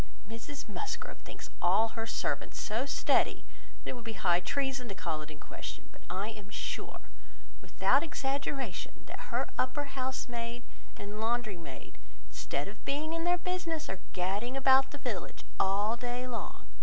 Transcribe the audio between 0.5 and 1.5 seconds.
Musgrove thinks